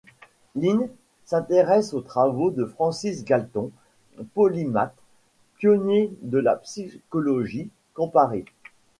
Lynn 0.55 0.89
s'intéresse 1.25 1.93
aux 1.93 2.01
travaux 2.01 2.49
de 2.49 2.65
Francis 2.65 3.23
Galton, 3.23 3.69
polymathe 4.33 4.97
pionnier 5.59 6.11
de 6.23 6.39
la 6.39 6.55
psychologie 6.55 7.69
comparée. 7.93 8.45